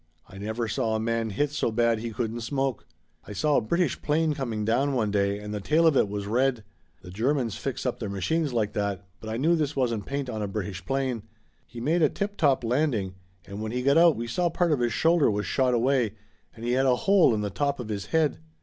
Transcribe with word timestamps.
I 0.27 0.39
never 0.39 0.67
saw 0.67 0.95
a 0.95 0.99
man 0.99 1.29
hit 1.29 1.51
so 1.51 1.69
bad 1.71 1.99
he 1.99 2.09
couldn't 2.09 2.41
smoke. 2.41 2.87
I 3.27 3.33
saw 3.33 3.57
a 3.57 3.61
British 3.61 4.01
'plane 4.01 4.33
coming 4.33 4.65
down 4.65 4.93
one 4.93 5.11
day 5.11 5.37
and 5.37 5.53
the 5.53 5.61
tail 5.61 5.85
of 5.85 5.95
it 5.95 6.09
was 6.09 6.25
red. 6.25 6.63
The 7.03 7.11
Germans 7.11 7.55
fix 7.55 7.85
up 7.85 7.99
their 7.99 8.09
machines 8.09 8.51
like 8.51 8.73
that, 8.73 9.05
but 9.19 9.29
I 9.29 9.37
knew 9.37 9.55
this 9.55 9.75
wasn't 9.75 10.07
paint 10.07 10.27
on 10.27 10.41
a 10.41 10.47
British 10.47 10.83
plane. 10.87 11.21
He 11.67 11.79
made 11.79 12.01
a 12.01 12.09
tiptop 12.09 12.63
landing, 12.63 13.13
and 13.45 13.61
when 13.61 13.71
he 13.71 13.83
got 13.83 13.95
out 13.95 14.15
we 14.15 14.25
saw 14.25 14.49
part 14.49 14.71
of 14.71 14.79
his 14.79 14.91
shoulder 14.91 15.29
was 15.29 15.45
shot 15.45 15.75
away 15.75 16.15
and 16.55 16.65
he 16.65 16.71
had 16.71 16.87
a 16.87 16.95
hole 17.05 17.35
in 17.35 17.41
the 17.41 17.51
top 17.51 17.79
of 17.79 17.89
his 17.89 18.07
head. 18.07 18.39